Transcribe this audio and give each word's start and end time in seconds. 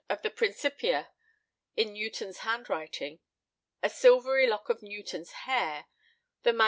of 0.09 0.23
the 0.23 0.31
Principia 0.31 1.09
in 1.77 1.93
Newton's 1.93 2.39
handwriting; 2.39 3.19
a 3.83 3.89
silvery 3.91 4.47
lock 4.47 4.67
of 4.67 4.81
Newton's 4.81 5.31
hair; 5.45 5.85
the 6.41 6.51
MS. 6.53 6.59